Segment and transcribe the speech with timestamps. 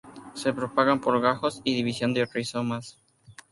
[0.33, 2.97] Se propagan por gajos y división de rizomas.